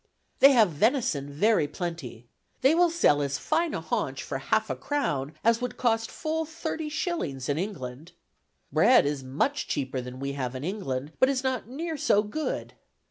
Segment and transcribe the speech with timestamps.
[0.39, 2.25] "They have venison very plenty.
[2.61, 6.43] They will sell as fine a haunch for half a crown as would cost full
[6.43, 8.13] thirty shillings in England.
[8.73, 12.73] Bread is much cheaper than we have in England, but is not near so good.